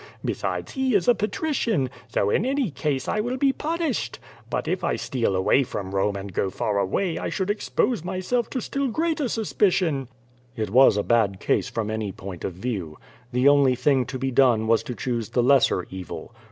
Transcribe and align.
Besides, 0.25 0.71
he 0.71 0.95
is 0.95 1.07
a 1.07 1.13
patrician, 1.13 1.91
so 2.07 2.31
in 2.31 2.43
any 2.43 2.71
case 2.71 3.07
I 3.07 3.19
will 3.19 3.37
be 3.37 3.53
pun 3.53 3.77
ished. 3.77 4.17
But 4.49 4.67
if 4.67 4.83
I 4.83 4.95
steal 4.95 5.35
away 5.35 5.61
from 5.61 5.93
Rome 5.93 6.15
and 6.15 6.33
go 6.33 6.49
far 6.49 6.79
away 6.79 7.19
I 7.19 7.29
should 7.29 7.51
expose 7.51 8.03
myself 8.03 8.49
to 8.49 8.61
still 8.61 8.87
greater 8.87 9.27
suspicion'* 9.27 10.07
It 10.55 10.71
was 10.71 10.97
a 10.97 11.03
bad 11.03 11.39
case 11.39 11.69
from 11.69 11.91
any 11.91 12.11
point 12.11 12.43
of 12.43 12.53
view. 12.53 12.97
The 13.31 13.47
only 13.47 13.75
thing 13.75 14.05
to 14.07 14.17
be 14.17 14.31
done 14.31 14.65
was 14.65 14.81
to 14.85 14.95
choose 14.95 15.29
the 15.29 15.43
lesser 15.43 15.85
evil. 15.91 16.33